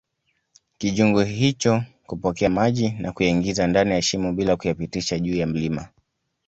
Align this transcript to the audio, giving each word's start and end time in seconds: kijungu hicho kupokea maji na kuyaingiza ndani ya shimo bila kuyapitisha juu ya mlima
kijungu 0.77 1.19
hicho 1.19 1.83
kupokea 2.05 2.49
maji 2.49 2.89
na 2.99 3.11
kuyaingiza 3.11 3.67
ndani 3.67 3.91
ya 3.91 4.01
shimo 4.01 4.33
bila 4.33 4.55
kuyapitisha 4.55 5.19
juu 5.19 5.35
ya 5.35 5.47
mlima 5.47 5.89